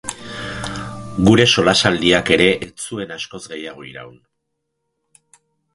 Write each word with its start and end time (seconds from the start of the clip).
Gure 1.27 1.45
solasaldiak 1.55 2.33
ere 2.39 2.49
ez 2.69 2.73
zuen 2.87 3.15
askoz 3.19 3.45
gehiago 3.53 3.87
iraun. 3.93 4.21